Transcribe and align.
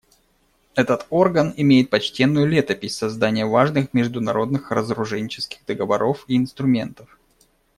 Этот 0.73 1.05
орган 1.11 1.53
имеет 1.57 1.91
почтенную 1.91 2.47
летопись 2.47 2.97
создания 2.97 3.45
важных 3.45 3.93
международных 3.93 4.71
разоруженческих 4.71 5.63
договоров 5.67 6.25
и 6.27 6.37
инструментов. 6.37 7.19